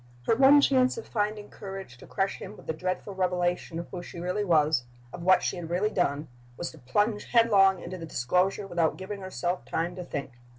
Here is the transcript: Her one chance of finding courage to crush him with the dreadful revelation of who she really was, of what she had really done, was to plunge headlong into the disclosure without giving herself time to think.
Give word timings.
Her 0.23 0.35
one 0.35 0.61
chance 0.61 0.97
of 0.97 1.05
finding 1.07 1.49
courage 1.51 1.95
to 1.99 2.07
crush 2.07 2.37
him 2.41 2.57
with 2.57 2.65
the 2.65 2.73
dreadful 2.73 3.13
revelation 3.13 3.77
of 3.77 3.87
who 3.91 4.01
she 4.01 4.19
really 4.19 4.43
was, 4.43 4.83
of 5.13 5.21
what 5.21 5.43
she 5.43 5.57
had 5.57 5.69
really 5.69 5.91
done, 5.91 6.27
was 6.57 6.71
to 6.71 6.79
plunge 6.79 7.25
headlong 7.25 7.79
into 7.83 7.99
the 7.99 8.07
disclosure 8.07 8.65
without 8.65 8.97
giving 8.97 9.21
herself 9.21 9.63
time 9.63 9.95
to 9.97 10.03
think. 10.03 10.31